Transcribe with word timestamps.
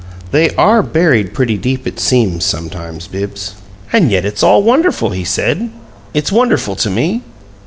They 0.31 0.49
ARE 0.55 0.81
buried 0.81 1.31
pretty 1.31 1.59
deep, 1.59 1.85
it 1.85 1.99
seems, 1.99 2.43
sometimes, 2.43 3.05
Bibbs." 3.07 3.53
"And 3.93 4.09
yet 4.09 4.25
it's 4.25 4.41
all 4.41 4.63
wonderful," 4.63 5.11
he 5.11 5.23
said. 5.23 5.69
"It's 6.15 6.31
wonderful 6.31 6.75
to 6.77 6.89
me." 6.89 7.21